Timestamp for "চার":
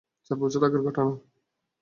0.25-0.37